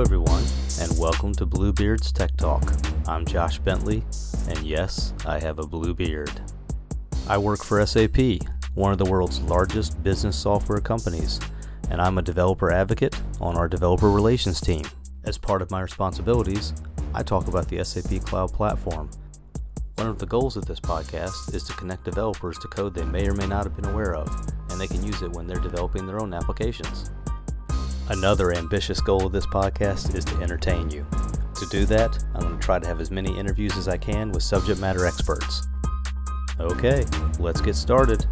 [0.00, 0.44] Everyone,
[0.80, 2.72] and welcome to Bluebeard's Tech Talk.
[3.08, 4.04] I'm Josh Bentley,
[4.48, 6.30] and yes, I have a blue beard.
[7.28, 8.16] I work for SAP,
[8.74, 11.40] one of the world's largest business software companies,
[11.90, 14.84] and I'm a developer advocate on our developer relations team.
[15.24, 16.74] As part of my responsibilities,
[17.12, 19.10] I talk about the SAP Cloud Platform.
[19.96, 23.28] One of the goals of this podcast is to connect developers to code they may
[23.28, 24.28] or may not have been aware of,
[24.70, 27.10] and they can use it when they're developing their own applications.
[28.10, 31.06] Another ambitious goal of this podcast is to entertain you.
[31.56, 34.32] To do that, I'm going to try to have as many interviews as I can
[34.32, 35.68] with subject matter experts.
[36.58, 37.04] Okay,
[37.38, 38.26] let's get started.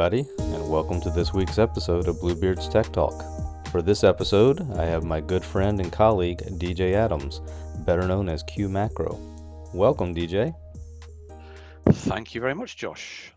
[0.00, 3.22] Everybody, and welcome to this week's episode of Bluebeard's Tech Talk.
[3.70, 7.42] For this episode, I have my good friend and colleague, DJ Adams,
[7.84, 9.18] better known as Q Macro.
[9.74, 10.54] Welcome, DJ.
[11.84, 13.34] Thank you very much, Josh.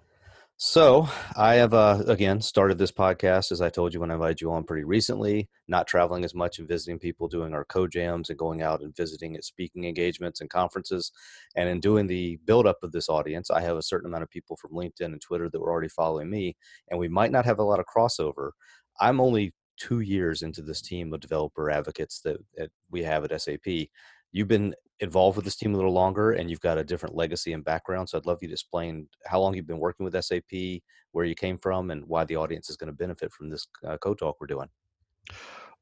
[0.58, 4.40] So, I have uh, again started this podcast as I told you when I invited
[4.40, 5.50] you on pretty recently.
[5.68, 9.36] Not traveling as much and visiting people, doing our CodeJams and going out and visiting
[9.36, 11.12] at speaking engagements and conferences.
[11.56, 14.30] And in doing the build up of this audience, I have a certain amount of
[14.30, 16.56] people from LinkedIn and Twitter that were already following me,
[16.90, 18.52] and we might not have a lot of crossover.
[19.00, 23.42] I'm only two years into this team of developer advocates that, that we have at
[23.42, 23.90] SAP.
[24.31, 27.52] You've been involved with this team a little longer and you've got a different legacy
[27.52, 28.08] and background.
[28.09, 31.36] So I'd love you to explain how long you've been working with SAP, where you
[31.36, 34.48] came from, and why the audience is going to benefit from this uh, co-talk we're
[34.48, 34.70] doing.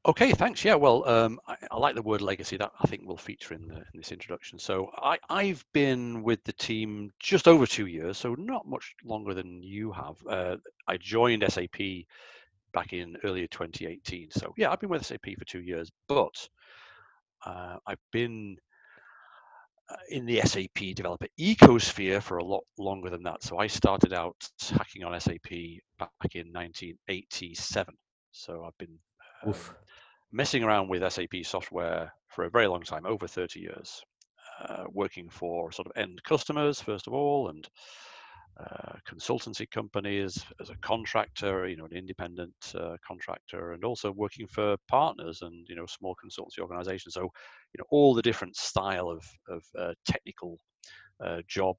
[0.04, 0.64] Okay, thanks.
[0.64, 2.56] Yeah, well, um, I, I, like the word legacy.
[2.56, 4.58] That I think will feature in, the, in this introduction.
[4.58, 9.32] So I, I've been with the team just over two years, so not much longer
[9.32, 10.16] than you have.
[10.28, 10.56] Uh,
[10.88, 11.78] I joined SAP
[12.74, 14.32] back in earlier 2018.
[14.32, 16.48] So yeah, I've been with SAP for two years, but
[17.46, 18.56] uh, I've been
[20.10, 23.42] in the SAP developer ecosphere for a lot longer than that.
[23.42, 24.36] So I started out
[24.70, 25.50] hacking on SAP
[25.98, 27.94] back in 1987.
[28.32, 28.98] So I've been
[29.44, 29.54] um,
[30.32, 34.02] messing around with SAP software for a very long time, over 30 years,
[34.64, 37.68] uh, working for sort of end customers first of all, and
[38.60, 44.46] uh, consultancy companies as a contractor, you know, an independent uh, contractor, and also working
[44.46, 47.14] for partners and you know small consultancy organizations.
[47.14, 50.58] So, you know, all the different style of of uh, technical
[51.24, 51.76] uh, job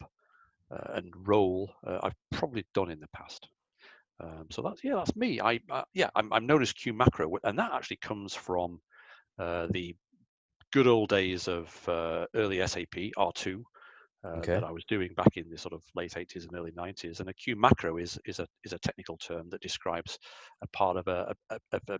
[0.72, 3.48] uh, and role I've probably done in the past.
[4.20, 5.40] Um, so that's yeah, that's me.
[5.40, 5.60] I
[5.94, 8.80] yeah, I'm, I'm known as Q Macro, and that actually comes from
[9.38, 9.96] the
[10.72, 11.72] good old days of
[12.34, 13.64] early SAP R2
[14.24, 14.54] uh, okay.
[14.54, 17.20] that I was doing back in the sort of late 80s and early 90s.
[17.20, 20.18] And a Q macro is is a is a technical term that describes
[20.62, 22.00] a part of a, a, a,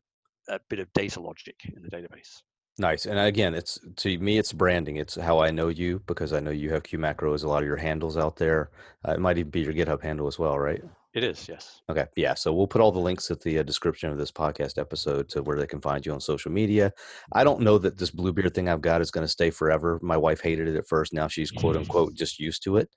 [0.50, 2.42] a bit of data logic in the database.
[2.80, 3.06] Nice.
[3.06, 4.98] And again, it's to me, it's branding.
[4.98, 7.62] It's how I know you because I know you have Q macro as a lot
[7.62, 8.72] of your handles out there.
[9.08, 10.82] Uh, it might even be your GitHub handle as well, right?
[11.14, 11.82] It is, yes.
[11.92, 12.34] Okay, yeah.
[12.34, 15.44] So we'll put all the links at the uh, description of this podcast episode to
[15.44, 16.92] where they can find you on social media.
[17.34, 20.00] I don't know that this Bluebeard thing I've got is going to stay forever.
[20.02, 21.14] My wife hated it at first.
[21.14, 22.90] Now she's quote unquote just used to it.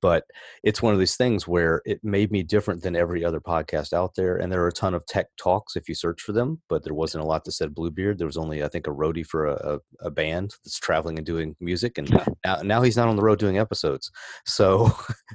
[0.00, 0.24] But
[0.62, 4.14] it's one of these things where it made me different than every other podcast out
[4.14, 4.36] there.
[4.36, 6.94] And there are a ton of tech talks if you search for them, but there
[6.94, 8.16] wasn't a lot that said Bluebeard.
[8.16, 11.26] There was only, I think, a roadie for a, a, a band that's traveling and
[11.26, 11.98] doing music.
[11.98, 12.08] And
[12.46, 14.10] now, now he's not on the road doing episodes.
[14.46, 14.90] So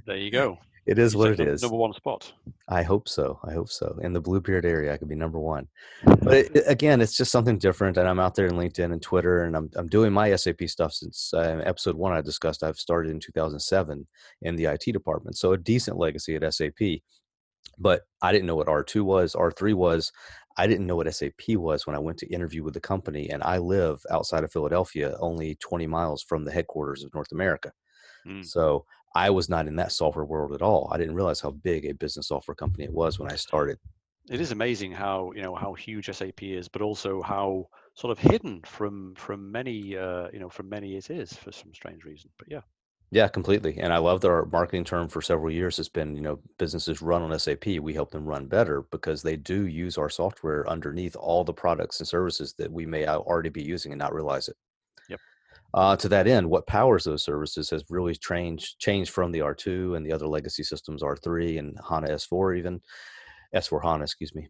[0.07, 1.61] there you go it is what it is.
[1.61, 1.77] number.
[1.77, 2.31] One spot.
[2.69, 3.39] I hope so.
[3.43, 3.97] I hope so.
[4.03, 5.67] In the Bluebeard area, I could be number one.
[6.21, 7.97] But it, again, it's just something different.
[7.97, 10.93] And I'm out there in LinkedIn and Twitter, and I'm I'm doing my SAP stuff
[10.93, 12.63] since uh, episode one I discussed.
[12.63, 14.07] I've started in 2007
[14.41, 17.01] in the IT department, so a decent legacy at SAP.
[17.77, 20.11] But I didn't know what R2 was, R3 was.
[20.57, 23.43] I didn't know what SAP was when I went to interview with the company, and
[23.43, 27.71] I live outside of Philadelphia, only 20 miles from the headquarters of North America.
[28.25, 28.45] Mm.
[28.45, 28.85] So
[29.15, 30.89] I was not in that software world at all.
[30.91, 33.79] I didn't realize how big a business software company it was when I started.
[34.29, 38.19] It is amazing how you know how huge SAP is, but also how sort of
[38.19, 42.29] hidden from from many uh, you know from many it is for some strange reason.
[42.37, 42.61] But yeah.
[43.11, 43.77] Yeah, completely.
[43.79, 47.03] And I love that our marketing term for several years has been, you know, businesses
[47.03, 47.67] run on SAP.
[47.67, 51.99] We help them run better because they do use our software underneath all the products
[51.99, 54.57] and services that we may already be using and not realize it.
[55.75, 59.97] Uh, to that end, what powers those services has really changed changed from the R2
[59.97, 62.81] and the other legacy systems R3 and HANA S4 even
[63.53, 64.47] S4 HANA, excuse me,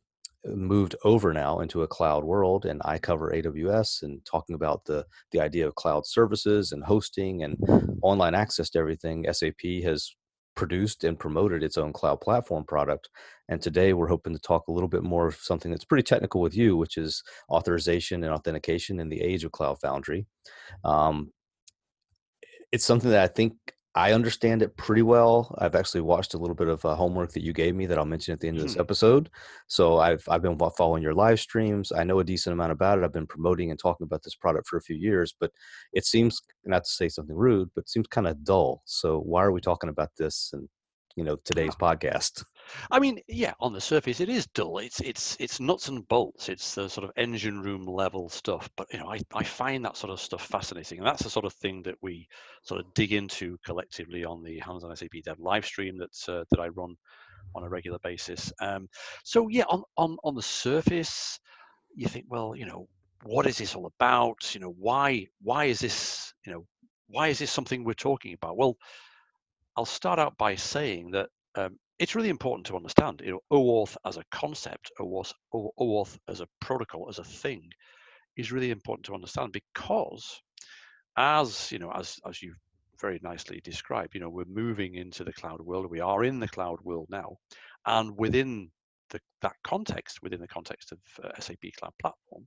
[0.48, 2.68] uh, moved over now into a cloud world.
[2.68, 7.42] And I cover AWS and talking about the the idea of cloud services and hosting
[7.42, 7.58] and
[8.04, 9.26] online access to everything.
[9.34, 10.16] SAP has
[10.56, 13.10] produced and promoted its own cloud platform product.
[13.50, 16.42] And today we're hoping to talk a little bit more of something that's pretty technical
[16.42, 20.26] with you, which is authorization and authentication in the age of Cloud Foundry.
[20.84, 21.32] Um,
[22.72, 23.54] it's something that I think
[23.96, 25.56] I understand it pretty well.
[25.58, 28.04] I've actually watched a little bit of uh, homework that you gave me that I'll
[28.04, 28.82] mention at the end of this hmm.
[28.82, 29.30] episode.
[29.68, 31.94] So I've I've been following your live streams.
[31.94, 33.06] I know a decent amount about it.
[33.06, 35.52] I've been promoting and talking about this product for a few years, but
[35.94, 38.82] it seems not to say something rude, but it seems kind of dull.
[38.86, 40.68] So why are we talking about this and
[41.16, 42.44] you know today's podcast?
[42.92, 44.80] I mean, yeah, on the surface it is dull.
[44.80, 46.50] It's it's it's nuts and bolts.
[46.50, 48.70] It's the sort of engine room level stuff.
[48.76, 51.46] But you know, I, I find that sort of stuff fascinating, and that's the sort
[51.46, 52.28] of thing that we
[52.64, 56.44] sort of dig into collectively on the Hands on SAP Dev live stream that uh,
[56.52, 56.96] that I run
[57.56, 58.52] on a regular basis.
[58.62, 58.88] Um,
[59.24, 61.40] so yeah, on on on the surface,
[61.96, 62.88] you think, well, you know,
[63.24, 64.54] what is this all about?
[64.54, 66.66] You know, why why is this you know
[67.08, 68.58] why is this something we're talking about?
[68.58, 68.78] Well,
[69.78, 73.96] I'll start out by saying that um, it's really important to understand, you know, OAuth
[74.06, 77.70] as a concept, OAuth, OAuth as a protocol, as a thing,
[78.36, 80.42] is really important to understand because,
[81.18, 82.54] as you know, as as you
[83.00, 85.90] very nicely described, you know, we're moving into the cloud world.
[85.90, 87.38] We are in the cloud world now,
[87.86, 88.70] and within
[89.10, 92.46] the, that context, within the context of uh, SAP Cloud Platform,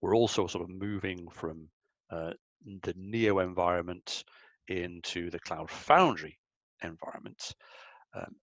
[0.00, 1.68] we're also sort of moving from
[2.10, 2.32] uh,
[2.82, 4.22] the Neo environment
[4.68, 6.38] into the Cloud Foundry
[6.82, 7.54] environment
[8.14, 8.34] um,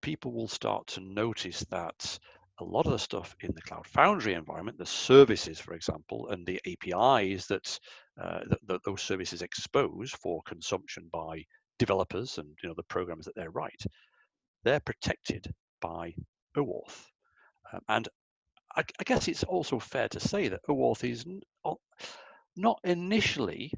[0.00, 2.18] people will start to notice that
[2.60, 6.46] a lot of the stuff in the Cloud Foundry environment, the services, for example, and
[6.46, 7.78] the APIs that,
[8.20, 11.44] uh, that, that, those services expose for consumption by
[11.78, 13.82] developers and you know the programs that they write,
[14.64, 16.14] they're protected by
[16.56, 17.06] OAuth.
[17.72, 18.08] Um, and
[18.76, 21.24] I, I, guess it's also fair to say that OAuth is
[22.56, 23.72] not initially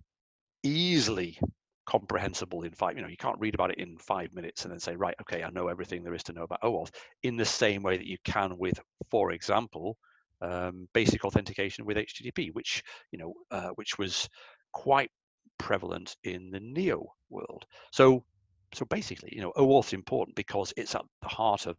[0.62, 1.38] easily
[1.86, 4.81] comprehensible in five you know you can't read about it in five minutes and then
[4.81, 6.90] say right okay i know everything there is to know about oauth
[7.22, 8.78] in the same way that you can with
[9.10, 9.96] for example
[10.40, 12.82] um, basic authentication with http which
[13.12, 14.28] you know uh, which was
[14.72, 15.10] quite
[15.58, 18.25] prevalent in the neo world so
[18.72, 21.76] so basically you know oauth's important because it's at the heart of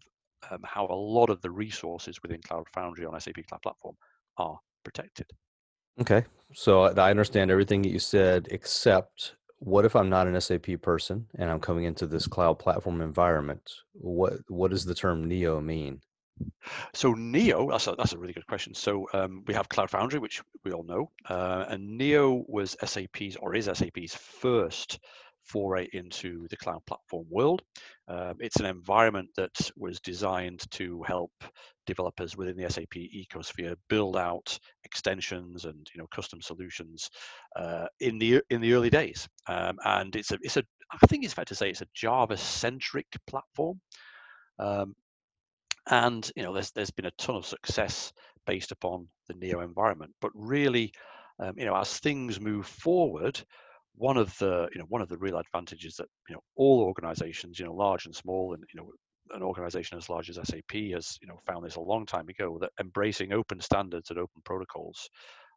[0.52, 3.96] um, how a lot of the resources within cloud foundry on sap cloud platform
[4.38, 5.28] are protected
[6.00, 6.26] Okay.
[6.54, 11.28] So I understand everything that you said, except what if I'm not an SAP person
[11.38, 13.62] and I'm coming into this cloud platform environment?
[13.94, 16.02] What what does the term Neo mean?
[16.94, 18.74] So Neo, that's a, that's a really good question.
[18.74, 23.38] So um, we have Cloud Foundry, which we all know, uh, and Neo was SAP's
[23.38, 25.00] or is SAP's first
[25.46, 27.62] foray into the cloud platform world.
[28.08, 31.32] Um, it's an environment that was designed to help
[31.86, 37.10] developers within the SAP ecosphere build out extensions and you know custom solutions
[37.56, 39.28] uh, in the in the early days.
[39.48, 42.38] Um, and it's a it's a I think it's fair to say it's a Java
[42.38, 43.80] centric platform.
[44.60, 44.96] Um,
[45.90, 48.12] and you know there's there's been a ton of success
[48.46, 50.94] based upon the Neo environment, but really,
[51.40, 53.42] um, you know, as things move forward,
[53.98, 57.60] one of the you know one of the real advantages that you know all organizations
[57.60, 58.90] you know large and small and you know
[59.34, 62.58] an organization as large as SAP has you know found this a long time ago
[62.62, 65.10] that embracing open standards and open protocols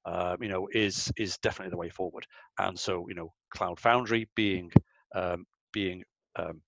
[0.07, 2.26] uh, you know is is definitely the way forward.
[2.59, 4.71] And so you know cloud foundry being
[5.14, 6.02] um, being
[6.37, 6.61] um,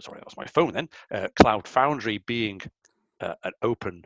[0.00, 2.60] sorry that was my phone then uh, cloud foundry being
[3.20, 4.04] uh, an open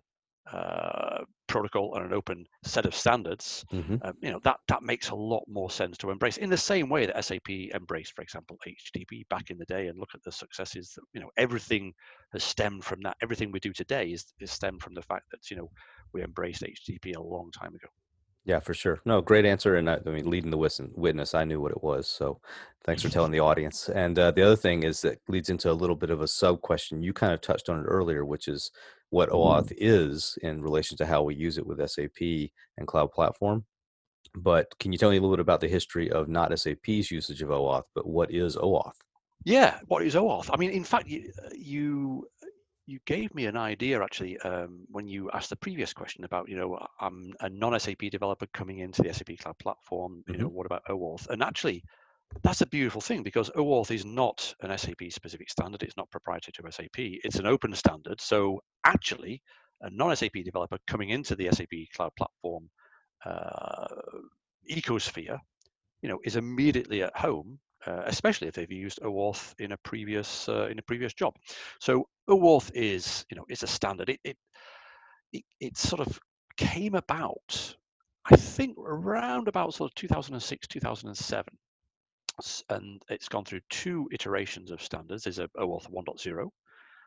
[0.50, 3.96] uh, protocol and an open set of standards, mm-hmm.
[4.02, 6.38] um, you know that that makes a lot more sense to embrace.
[6.38, 9.98] In the same way that SAP embraced, for example, HTTP back in the day, and
[9.98, 10.92] look at the successes.
[10.96, 11.92] That, you know, everything
[12.32, 13.16] has stemmed from that.
[13.22, 15.70] Everything we do today is is stemmed from the fact that you know
[16.14, 17.88] we embraced HTTP a long time ago.
[18.44, 19.00] Yeah, for sure.
[19.04, 19.76] No, great answer.
[19.76, 22.08] And I, I mean, leading the witness, I knew what it was.
[22.08, 22.40] So
[22.84, 23.88] thanks for telling the audience.
[23.88, 26.60] And uh, the other thing is that leads into a little bit of a sub
[26.60, 27.02] question.
[27.02, 28.72] You kind of touched on it earlier, which is
[29.10, 33.64] what OAuth is in relation to how we use it with SAP and cloud platform.
[34.34, 37.42] But can you tell me a little bit about the history of not SAP's usage
[37.42, 38.94] of OAuth, but what is OAuth?
[39.44, 40.48] Yeah, what is OAuth?
[40.52, 42.26] I mean, in fact, you, you
[42.86, 46.56] you gave me an idea actually um, when you asked the previous question about you
[46.56, 50.22] know I'm a non-SAP developer coming into the SAP Cloud Platform.
[50.26, 50.42] You mm-hmm.
[50.42, 51.28] know what about OAuth?
[51.28, 51.84] And actually,
[52.42, 55.82] that's a beautiful thing because OAuth is not an SAP specific standard.
[55.82, 56.96] It's not proprietary to SAP.
[56.96, 58.20] It's an open standard.
[58.20, 59.42] So actually,
[59.82, 62.68] a non-SAP developer coming into the SAP Cloud Platform
[63.24, 63.86] uh,
[64.70, 65.38] ecosphere,
[66.02, 70.48] you know, is immediately at home uh, especially if they've used OAuth in a previous
[70.48, 71.34] uh, in a previous job.
[71.80, 74.08] So OAuth is you know is a standard.
[74.10, 74.36] It, it
[75.32, 76.18] it it sort of
[76.56, 77.76] came about,
[78.30, 81.58] I think, around about sort of 2006 2007.
[82.70, 85.24] and it's gone through two iterations of standards.
[85.24, 86.48] There's a OAuth 1.0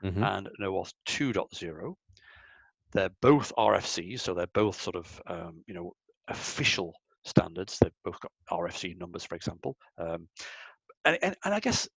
[0.04, 0.24] Mm-hmm.
[0.24, 1.96] and an OAuth 2.0.
[2.92, 5.94] They're both RFCs, so they're both sort of um, you know
[6.28, 6.94] official
[7.26, 7.78] standards.
[7.80, 9.76] They've both got RFC numbers, for example.
[9.98, 10.28] Um,
[11.04, 11.88] and, and, and I guess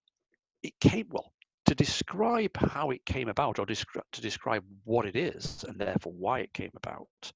[0.63, 1.33] it came well
[1.67, 6.13] to describe how it came about, or descri- to describe what it is, and therefore
[6.13, 7.33] why it came about.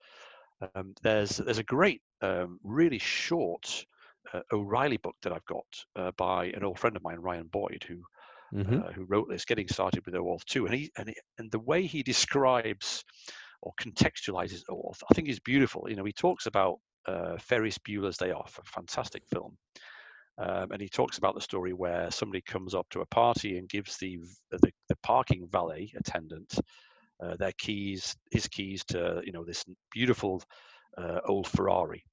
[0.75, 3.85] Um, there's there's a great, um, really short
[4.33, 7.85] uh, O'Reilly book that I've got uh, by an old friend of mine, Ryan Boyd,
[7.89, 8.03] who
[8.55, 8.81] Mm-hmm.
[8.81, 11.59] uh, who wrote this, getting started with OAuth 2, and he and he, and the
[11.61, 13.03] way he describes
[13.63, 15.89] or contextualizes OAuth, I think is beautiful.
[15.89, 19.57] You know, he talks about uh, Ferris Bueller's Day Off, a fantastic film,
[20.39, 23.69] um, and he talks about the story where somebody comes up to a party and
[23.69, 24.19] gives the
[24.51, 26.59] the, the parking valet attendant
[27.23, 30.43] uh, their keys, his keys to you know this beautiful
[30.99, 32.05] uh, old Ferrari,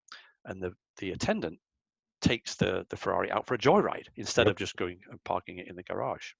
[0.45, 1.59] and the the attendant
[2.21, 4.55] takes the the Ferrari out for a joyride instead Yep.
[4.55, 6.33] of just going and parking it in the garage.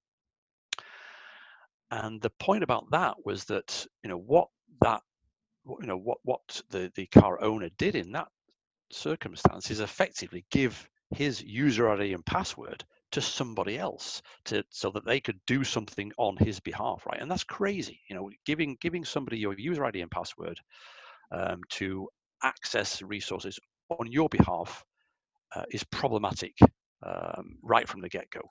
[1.92, 4.50] And the point about that was that you know what
[4.82, 5.02] that
[5.66, 8.28] you know what what the the car owner did in that
[8.92, 15.06] circumstance is effectively give his user ID and password to somebody else to so that
[15.06, 19.04] they could do something on his behalf right and that's crazy you know giving giving
[19.04, 20.60] somebody your user id and password
[21.32, 22.08] um, to
[22.44, 24.84] access resources on your behalf
[25.56, 26.56] uh, is problematic
[27.04, 28.42] um, right from the get-go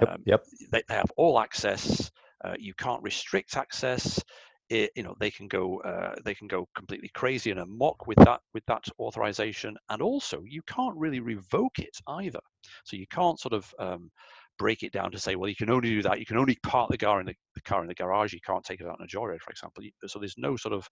[0.00, 0.10] Yep.
[0.10, 0.44] um, Yep.
[0.70, 2.10] they, they have all access
[2.44, 4.22] uh, you can't restrict access
[4.68, 8.18] it, you know they can go uh, they can go completely crazy and amok with
[8.18, 9.76] that with that authorization.
[9.90, 12.40] And also you can't really revoke it either.
[12.84, 14.10] So you can't sort of um,
[14.58, 16.18] break it down to say well you can only do that.
[16.18, 18.32] You can only park the car in the, the car in the garage.
[18.32, 19.84] You can't take it out in a joyride for example.
[20.06, 20.88] So there's no sort of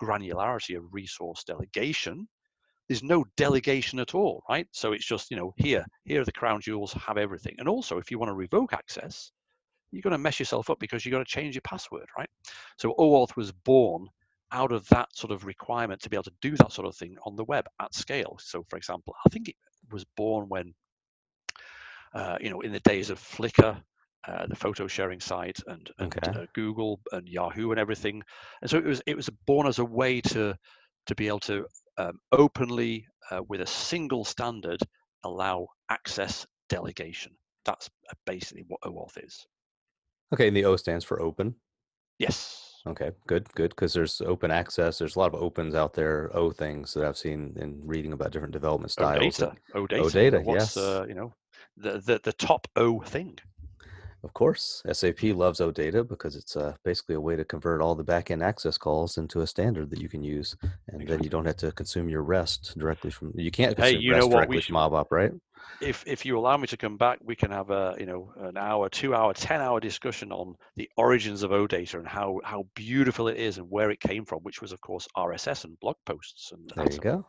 [0.00, 2.28] granularity of resource delegation.
[2.88, 4.68] There's no delegation at all right?
[4.72, 7.56] So it's just you know here here are the crown jewels have everything.
[7.58, 9.32] And also if you want to revoke access
[9.96, 12.28] you're going to mess yourself up because you've got to change your password, right?
[12.78, 14.08] So OAuth was born
[14.52, 17.16] out of that sort of requirement to be able to do that sort of thing
[17.24, 18.36] on the web at scale.
[18.40, 19.56] So, for example, I think it
[19.90, 20.74] was born when,
[22.14, 23.82] uh, you know, in the days of Flickr,
[24.28, 26.32] uh, the photo sharing site, and, and Okay.
[26.34, 28.22] uh, Google and Yahoo and everything.
[28.60, 30.54] And so it was it was born as a way to
[31.06, 31.66] to be able to
[31.98, 34.80] um, openly, uh, with a single standard,
[35.24, 37.32] allow access delegation.
[37.64, 39.46] That's uh, basically what OAuth is.
[40.32, 40.48] Okay.
[40.48, 41.54] And the O stands for open.
[42.18, 42.62] Yes.
[42.86, 43.70] Okay, good, good.
[43.70, 44.98] Because there's open access.
[44.98, 48.30] There's a lot of opens out there, O things that I've seen in reading about
[48.30, 49.38] different development styles.
[49.38, 49.56] OData.
[49.74, 50.02] data.
[50.02, 50.76] OData, you know, what's, yes.
[50.76, 51.34] Uh, you know,
[51.76, 53.38] the, the the top O thing.
[54.26, 58.04] Of course, SAP loves OData because it's uh, basically a way to convert all the
[58.04, 60.56] backend access calls into a standard that you can use,
[60.88, 63.30] and then you don't have to consume your REST directly from.
[63.36, 65.30] You can't Hey, consume you know what, we directly should- from MobOp, right?
[65.80, 68.56] If if you allow me to come back, we can have a you know an
[68.56, 73.28] hour, two hour, ten hour discussion on the origins of OData and how how beautiful
[73.28, 76.50] it is and where it came from, which was of course RSS and blog posts
[76.50, 77.24] and There you go.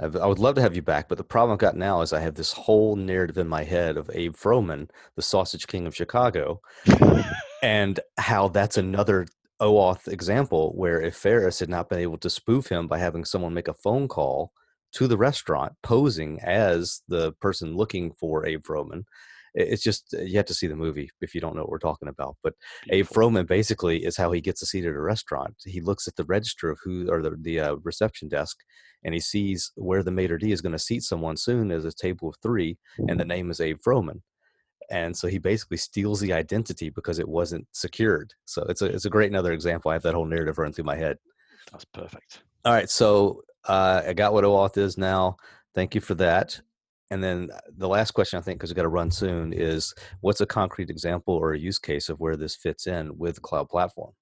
[0.00, 2.12] I've, I would love to have you back, but the problem I've got now is
[2.12, 5.96] I have this whole narrative in my head of Abe Froman, the Sausage King of
[5.96, 6.60] Chicago,
[7.62, 9.26] and how that's another
[9.60, 13.54] OAuth example where if Ferris had not been able to spoof him by having someone
[13.54, 14.52] make a phone call
[14.92, 19.04] to the restaurant posing as the person looking for Abe Froman,
[19.54, 22.08] it's just you have to see the movie if you don't know what we're talking
[22.08, 22.36] about.
[22.42, 22.54] But
[22.90, 23.06] Abe.
[23.06, 25.54] Froman basically is how he gets a seat at a restaurant.
[25.64, 28.58] He looks at the register of who or the, the uh, reception desk
[29.04, 31.92] and he sees where the maitre d is going to seat someone soon as a
[31.92, 32.76] table of three
[33.08, 34.20] and the name is Abe Froman.
[34.90, 38.32] And so he basically steals the identity because it wasn't secured.
[38.46, 39.90] So it's a, it's a great another example.
[39.90, 41.18] I have that whole narrative running through my head.
[41.70, 42.42] That's perfect.
[42.64, 42.88] All right.
[42.88, 45.36] So uh, I got what OAuth is now.
[45.74, 46.58] Thank you for that.
[47.10, 49.94] And then uh, the last question, I think, because we've got to run soon, is
[50.20, 53.40] what's a concrete example or a use case of where this fits in with the
[53.40, 54.12] cloud platform?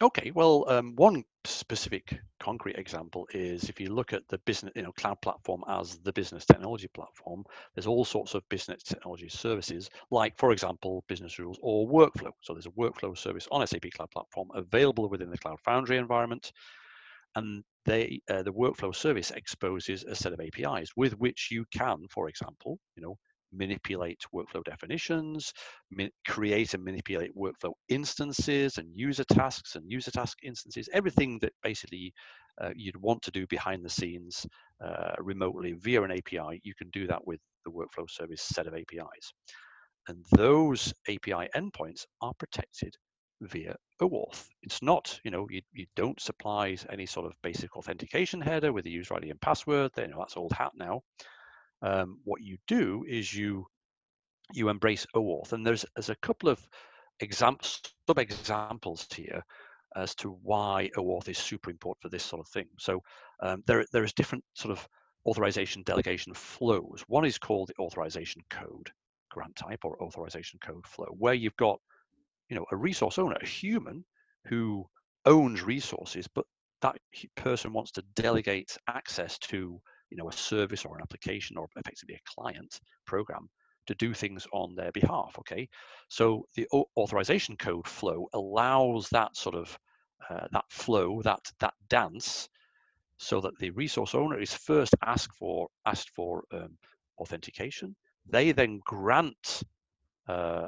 [0.00, 4.82] Okay, well, um, one specific concrete example is if you look at the business, you
[4.82, 7.42] know, cloud platform as the business technology platform,
[7.74, 12.30] there's all sorts of business technology services, like, for example, business rules or workflow.
[12.42, 16.52] So there's a workflow service on SAP Cloud Platform available within the Cloud Foundry environment,
[17.34, 22.06] and they, uh, the workflow service exposes a set of APIs with which you can,
[22.10, 23.18] for example, you know,
[23.52, 25.52] manipulate workflow definitions,
[26.26, 32.12] create and manipulate workflow instances and user tasks and user task instances, everything that basically
[32.60, 34.46] uh, you'd want to do behind the scenes
[34.84, 38.74] uh, remotely via an API, you can do that with the workflow service set of
[38.74, 39.32] APIs.
[40.08, 42.94] And those API endpoints are protected
[43.42, 44.48] via OAuth.
[44.62, 48.86] It's not, you know, you, you don't supply any sort of basic authentication header with
[48.86, 49.92] a user ID and password.
[49.94, 51.02] Then you know, that's old hat now.
[51.82, 53.66] Um, what you do is you
[54.52, 55.52] you embrace OAuth.
[55.52, 56.66] And there's, there's a couple of
[57.20, 59.42] examples, sub examples here
[59.96, 62.66] as to why OAuth is super important for this sort of thing.
[62.78, 63.00] So
[63.42, 64.86] um, there, there is different sort of
[65.26, 67.04] authorization delegation flows.
[67.08, 68.90] One is called the authorization code
[69.30, 71.78] grant type or authorization code flow, where you've got,
[72.48, 74.04] you know, a resource owner, a human
[74.46, 74.86] who
[75.26, 76.46] owns resources, but
[76.80, 76.96] that
[77.36, 79.80] person wants to delegate access to,
[80.10, 83.48] you know, a service or an application or effectively a client program
[83.86, 85.34] to do things on their behalf.
[85.38, 85.68] Okay,
[86.08, 89.78] so the authorization code flow allows that sort of
[90.28, 92.48] uh, that flow, that that dance,
[93.16, 96.76] so that the resource owner is first asked for asked for um,
[97.18, 97.96] authentication.
[98.30, 99.62] They then grant
[100.28, 100.66] uh,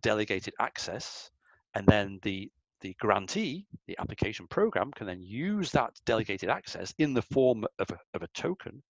[0.00, 1.30] delegated access,
[1.74, 2.50] and then the
[2.82, 7.90] the grantee, the application program, can then use that delegated access in the form of
[7.90, 8.82] a, of a token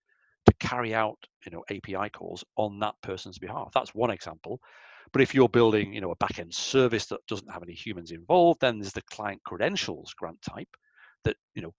[0.47, 3.71] to carry out you know API calls on that person's behalf.
[3.73, 4.61] That's one example.
[5.13, 8.61] But if you're building you know a backend service that doesn't have any humans involved,
[8.61, 10.69] then there's the client credentials grant type
[11.25, 11.73] that you know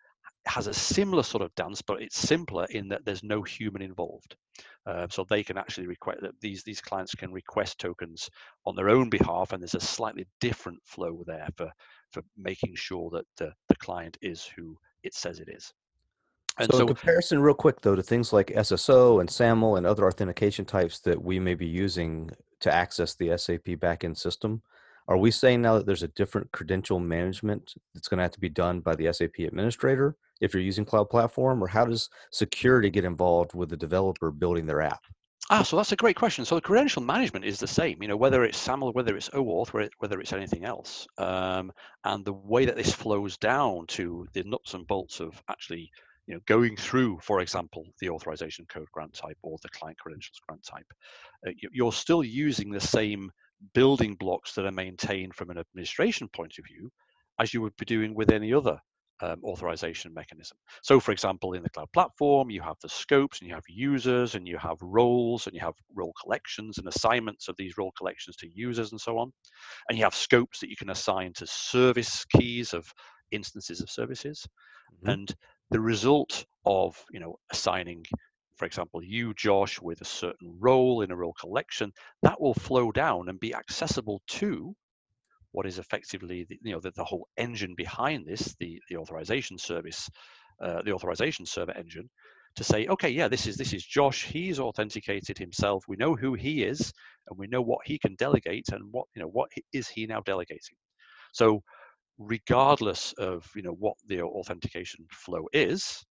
[0.45, 4.35] has a similar sort of dance, but it's simpler in that there's no human involved.
[4.85, 8.29] Uh, so they can actually request that these these clients can request tokens
[8.65, 11.71] on their own behalf, and there's a slightly different flow there for
[12.13, 15.73] for making sure that the, the client is who it says it is.
[16.59, 19.87] And so, so, in comparison, real quick though, to things like SSO and SAML and
[19.87, 22.29] other authentication types that we may be using
[22.59, 24.61] to access the SAP backend system,
[25.07, 28.39] are we saying now that there's a different credential management that's going to have to
[28.39, 32.89] be done by the SAP administrator if you're using cloud platform, or how does security
[32.89, 35.01] get involved with the developer building their app?
[35.49, 36.45] Ah, so that's a great question.
[36.45, 39.89] So the credential management is the same, you know, whether it's SAML, whether it's OAuth,
[39.99, 41.05] whether it's anything else.
[41.17, 41.71] Um,
[42.05, 45.91] and the way that this flows down to the nuts and bolts of actually,
[46.27, 50.39] you know, going through, for example, the authorization code grant type or the client credentials
[50.47, 50.87] grant type,
[51.47, 53.29] uh, you're still using the same
[53.73, 56.89] building blocks that are maintained from an administration point of view
[57.39, 58.79] as you would be doing with any other
[59.23, 60.57] um, authorization mechanism.
[60.81, 64.35] So, for example, in the cloud platform, you have the scopes and you have users
[64.35, 68.35] and you have roles and you have role collections and assignments of these role collections
[68.37, 69.31] to users and so on.
[69.87, 72.91] And you have scopes that you can assign to service keys of
[73.31, 74.45] instances of services.
[74.97, 75.09] Mm-hmm.
[75.09, 75.35] And
[75.69, 78.03] the result of you know assigning
[78.55, 82.91] for example, you, Josh, with a certain role in a role collection, that will flow
[82.91, 84.75] down and be accessible to
[85.53, 89.57] what is effectively the, you know the, the whole engine behind this, the the authorization
[89.57, 90.09] service,
[90.61, 92.09] uh, the authorization server engine,
[92.55, 94.25] to say, okay, yeah, this is this is Josh.
[94.25, 95.85] He's authenticated himself.
[95.87, 96.91] We know who he is,
[97.29, 100.21] and we know what he can delegate, and what you know what is he now
[100.21, 100.75] delegating.
[101.33, 101.61] So,
[102.17, 106.03] regardless of you know what the authentication flow is,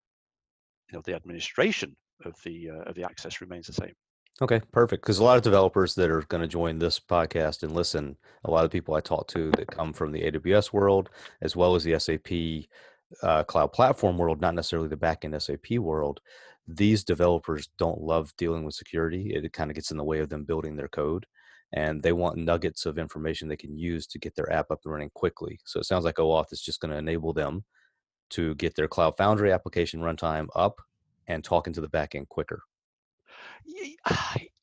[0.90, 3.94] you know the administration of the uh, of the access remains the same.
[4.42, 5.02] Okay, perfect.
[5.02, 8.50] Because a lot of developers that are going to join this podcast and listen, a
[8.50, 11.10] lot of people I talk to that come from the AWS world
[11.42, 12.68] as well as the SAP
[13.22, 16.20] uh, cloud platform world, not necessarily the backend SAP world.
[16.66, 19.34] These developers don't love dealing with security.
[19.34, 21.26] It kind of gets in the way of them building their code,
[21.72, 24.92] and they want nuggets of information they can use to get their app up and
[24.92, 25.60] running quickly.
[25.64, 27.64] So it sounds like OAuth is just going to enable them
[28.30, 30.80] to get their Cloud Foundry application runtime up
[31.26, 32.62] and talking to the backend quicker.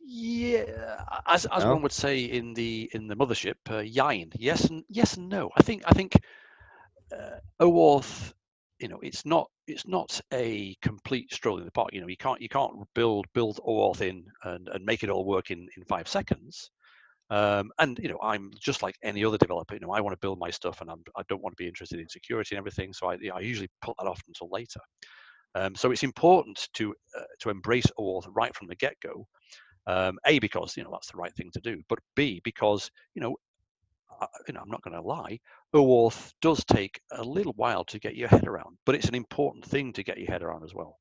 [0.09, 1.73] Yeah, as as no?
[1.73, 4.31] one would say in the in the mothership, uh, jein.
[4.35, 5.51] Yes and yes and no.
[5.57, 6.13] I think I think
[7.11, 8.33] uh, OAuth,
[8.79, 11.89] you know, it's not it's not a complete stroll in the park.
[11.93, 15.25] You know, you can't you can't build build OAuth in and, and make it all
[15.25, 16.71] work in in five seconds.
[17.29, 19.73] Um, and you know, I'm just like any other developer.
[19.73, 21.67] You know, I want to build my stuff, and I'm, I don't want to be
[21.67, 22.93] interested in security and everything.
[22.93, 24.79] So I, you know, I usually put that off until later.
[25.55, 29.27] Um, so it's important to uh, to embrace OAuth right from the get-go.
[29.87, 33.21] Um, a because you know that's the right thing to do, but B because you
[33.21, 33.37] know
[34.21, 35.39] uh, you know I'm not going to lie,
[35.73, 39.65] OAuth does take a little while to get your head around, but it's an important
[39.65, 40.99] thing to get your head around as well.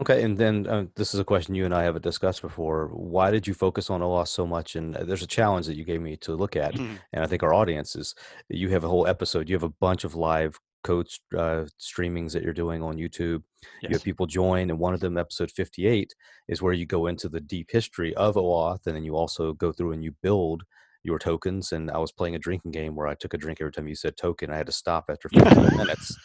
[0.00, 2.88] Okay, and then uh, this is a question you and I haven't discussed before.
[2.88, 4.74] Why did you focus on OAuth so much?
[4.74, 6.96] And uh, there's a challenge that you gave me to look at, mm-hmm.
[7.12, 8.14] and I think our audience is.
[8.48, 9.48] You have a whole episode.
[9.48, 13.42] You have a bunch of live code uh, streamings that you're doing on YouTube.
[13.62, 13.90] Yes.
[13.90, 16.14] You have people join, and one of them, episode 58,
[16.48, 19.72] is where you go into the deep history of OAuth, and then you also go
[19.72, 20.64] through and you build
[21.04, 21.72] your tokens.
[21.72, 23.94] And I was playing a drinking game where I took a drink every time you
[23.94, 24.50] said token.
[24.50, 26.16] I had to stop after 15 minutes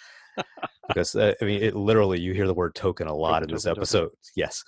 [0.88, 3.56] because uh, I mean, it literally you hear the word token a lot token, in
[3.56, 4.02] this token, episode.
[4.02, 4.18] Token.
[4.36, 4.64] Yes,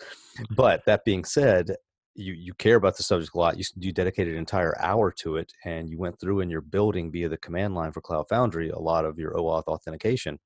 [0.56, 1.75] but that being said,
[2.20, 3.58] you you care about the subject a lot.
[3.58, 7.12] You you dedicated an entire hour to it, and you went through and you're building
[7.12, 10.40] via the command line for Cloud Foundry a lot of your OAuth authentication.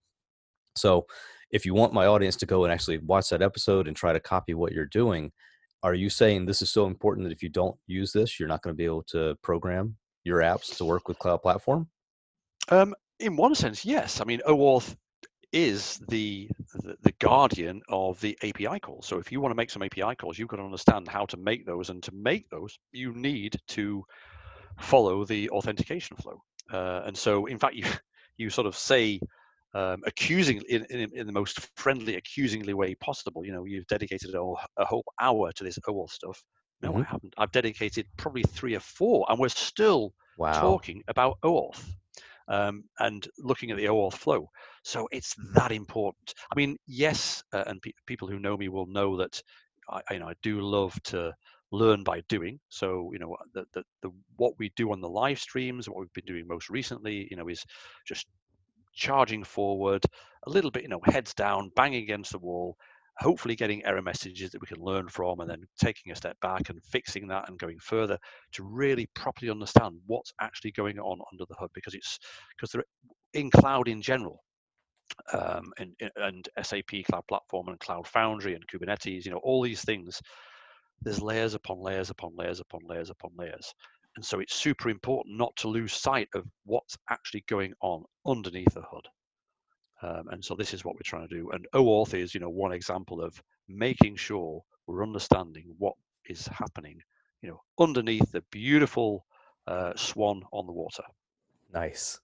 [0.76, 1.06] So,
[1.52, 4.20] if you want my audience to go and actually watch that episode and try to
[4.20, 5.32] copy what you're doing,
[5.84, 8.62] are you saying this is so important that if you don't use this, you're not
[8.62, 11.88] going to be able to program your apps to work with cloud platform?
[12.70, 14.22] Um, in one sense, yes.
[14.22, 14.96] I mean, OAuth
[15.54, 19.06] is the, the, the guardian of the API calls.
[19.06, 21.38] So if you want to make some API calls, you've got to understand how to
[21.38, 24.04] make those, and to make those, you need to
[24.80, 26.42] follow the authentication flow.
[26.72, 27.86] Uh, and so, in fact, you
[28.38, 29.20] you sort of say
[29.76, 33.46] um, accusing in, in, in, the most friendly, accusingly way possible.
[33.46, 36.44] You know, you've dedicated a, a whole hour to this OAuth stuff.
[36.82, 37.02] No, mm-hmm.
[37.02, 37.34] I haven't.
[37.38, 40.60] I've dedicated probably three or four, and we're still wow.
[40.60, 41.84] talking about OAuth
[42.48, 44.50] um, and looking at the OAuth flow.
[44.84, 46.34] So it's that important.
[46.52, 49.42] I mean, yes, uh, and pe- people who know me will know that
[49.90, 51.34] I, you know, I do love to
[51.72, 52.60] learn by doing.
[52.70, 56.14] So you know, the, the, the what we do on the live streams, what we've
[56.14, 57.64] been doing most recently, you know, is
[58.08, 58.28] just
[58.94, 60.04] charging forward
[60.46, 62.78] a little bit, you know, heads down, banging against the wall,
[63.20, 66.70] hopefully getting error messages that we can learn from and then taking a step back
[66.70, 68.18] and fixing that and going further
[68.52, 72.20] to really properly understand what's actually going on under the hood because it's
[72.56, 72.84] because they're
[73.34, 74.44] in cloud in general
[75.32, 79.84] um, and, and SAP Cloud Platform and Cloud Foundry and Kubernetes, you know, all these
[79.84, 80.22] things,
[81.02, 83.74] there's layers upon layers upon layers upon layers upon layers.
[84.16, 88.74] And so it's super important not to lose sight of what's actually going on underneath
[88.74, 89.08] the hood.
[90.04, 91.50] Um, and so this is what we're trying to do.
[91.52, 95.94] And OAuth is, you know, one example of making sure we're understanding what
[96.26, 97.00] is happening,
[97.42, 99.26] you know, underneath the beautiful
[99.68, 101.04] uh, swan on the water.
[101.74, 102.20] Nice.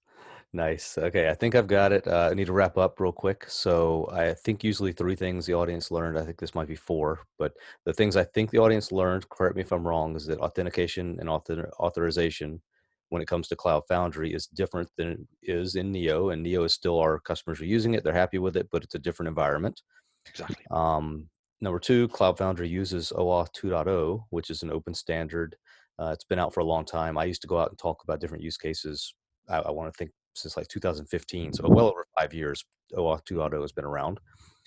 [0.52, 0.98] Nice.
[0.98, 2.08] Okay, I think I've got it.
[2.08, 3.46] Uh, I need to wrap up real quick.
[3.48, 6.18] So I think usually three things the audience learned.
[6.18, 7.54] I think this might be four, but
[7.86, 11.18] the things I think the audience learned, correct me if I'm wrong, is that authentication
[11.20, 12.62] and author- authorization
[13.10, 16.64] when it comes to Cloud Foundry is different than it is in Neo, and Neo
[16.64, 18.04] is still our customers are using it.
[18.04, 19.82] They're happy with it, but it's a different environment.
[20.28, 20.66] Exactly.
[20.72, 21.28] Um,
[21.62, 25.56] number two, Cloud Foundry uses OAuth 2.0, which is an open standard.
[25.98, 27.18] Uh, it's been out for a long time.
[27.18, 29.14] I used to go out and talk about different use cases.
[29.50, 32.64] I, I want to think since like 2015, so well over five years.
[32.94, 34.20] OAuth 2.0 has been around.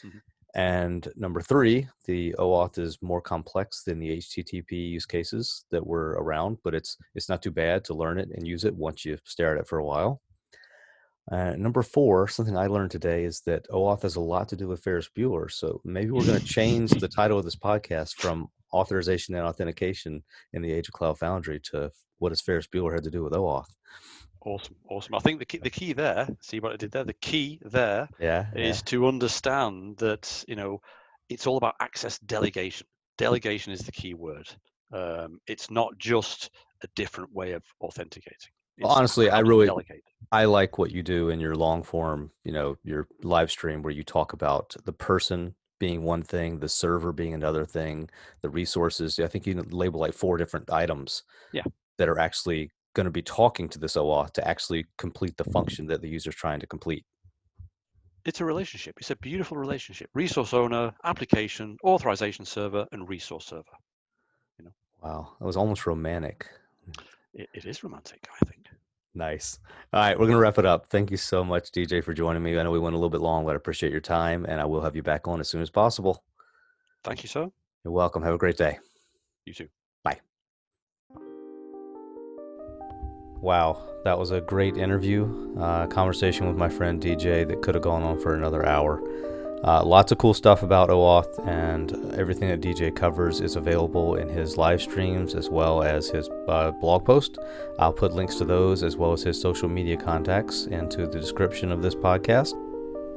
[0.05, 0.19] Mm-hmm.
[0.55, 6.11] And number three, the OAuth is more complex than the HTTP use cases that were
[6.21, 9.17] around, but it's it's not too bad to learn it and use it once you
[9.25, 10.21] stare at it for a while.
[11.31, 14.69] Uh, number four, something I learned today is that OAuth has a lot to do
[14.69, 15.51] with Ferris Bueller.
[15.51, 20.23] So maybe we're going to change the title of this podcast from authorization and authentication
[20.53, 23.33] in the age of Cloud Foundry to what does Ferris Bueller have to do with
[23.35, 23.67] OAuth?
[24.45, 25.15] Awesome, awesome.
[25.15, 27.05] I think the key, the key there, see what I did there.
[27.05, 28.83] The key there yeah, is yeah.
[28.87, 30.81] to understand that you know
[31.29, 32.87] it's all about access delegation.
[33.19, 34.49] Delegation is the key word.
[34.93, 36.51] Um, it's not just
[36.83, 38.51] a different way of authenticating.
[38.83, 40.03] Honestly, I really delegate.
[40.33, 43.93] I like what you do in your long form, you know, your live stream where
[43.93, 48.09] you talk about the person being one thing, the server being another thing,
[48.41, 49.21] the resources.
[49.21, 51.23] I think you label like four different items.
[51.53, 51.63] Yeah.
[51.99, 55.53] That are actually going to be talking to this OAuth to actually complete the mm-hmm.
[55.53, 57.05] function that the user is trying to complete.
[58.25, 58.97] It's a relationship.
[58.99, 60.09] It's a beautiful relationship.
[60.15, 63.65] Resource owner, application, authorization server, and resource server.
[64.59, 64.71] You know.
[65.03, 66.47] Wow, that was almost romantic.
[67.35, 68.63] it, it is romantic, I think.
[69.15, 69.59] Nice.
[69.93, 70.87] All right, we're going to wrap it up.
[70.89, 72.59] Thank you so much, DJ, for joining me.
[72.59, 74.65] I know we went a little bit long, but I appreciate your time, and I
[74.65, 76.25] will have you back on as soon as possible.
[77.05, 77.51] Thank you, sir.
[77.85, 78.23] You're welcome.
[78.23, 78.79] Have a great day.
[79.45, 79.69] You too.
[83.43, 87.83] Wow, that was a great interview, uh, conversation with my friend DJ that could have
[87.83, 89.03] gone on for another hour.
[89.65, 94.29] Uh, lots of cool stuff about OAuth, and everything that DJ covers is available in
[94.29, 97.37] his live streams as well as his uh, blog post.
[97.81, 101.73] I'll put links to those as well as his social media contacts into the description
[101.73, 102.55] of this podcast.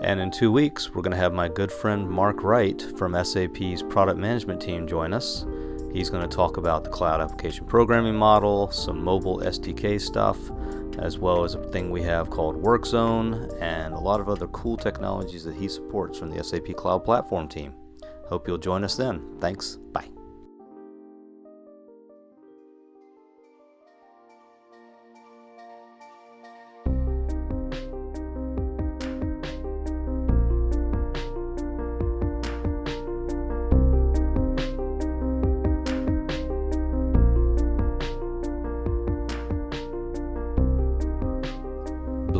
[0.01, 3.83] And in two weeks, we're going to have my good friend Mark Wright from SAP's
[3.83, 5.45] product management team join us.
[5.95, 10.37] He's going to talk about the cloud application programming model, some mobile SDK stuff,
[10.99, 14.75] as well as a thing we have called WorkZone, and a lot of other cool
[14.75, 17.73] technologies that he supports from the SAP Cloud Platform team.
[18.27, 19.37] Hope you'll join us then.
[19.39, 19.77] Thanks.
[19.93, 20.14] Bye.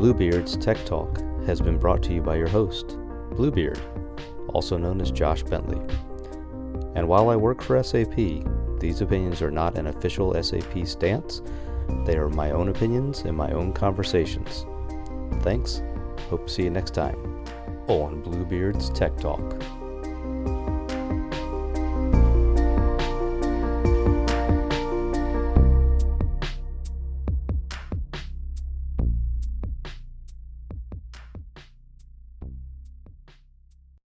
[0.05, 2.95] Bluebeard's Tech Talk has been brought to you by your host,
[3.31, 3.79] Bluebeard,
[4.49, 5.81] also known as Josh Bentley.
[6.93, 8.15] And while I work for SAP,
[8.79, 11.41] these opinions are not an official SAP stance.
[12.05, 14.67] They are my own opinions and my own conversations.
[15.41, 15.81] Thanks.
[16.29, 17.43] Hope to see you next time
[17.87, 19.59] on Bluebeard's Tech Talk.